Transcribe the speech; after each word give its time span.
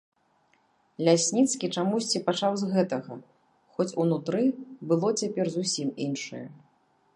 Лясніцкі 1.07 1.69
чамусьці 1.81 2.21
пачаў 2.29 2.57
з 2.63 2.71
гэтага, 2.73 3.19
хоць 3.77 3.89
унутры 4.05 4.43
было 4.93 5.09
цяпер 5.23 5.45
зусім 5.57 5.93
іншае. 6.11 6.45